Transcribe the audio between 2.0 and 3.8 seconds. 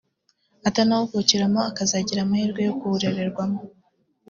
amahirwe yo kuwurererwamo